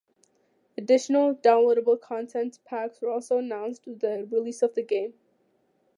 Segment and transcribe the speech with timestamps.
[0.79, 5.13] Additional downloadable content packs were also announced with the release of the game.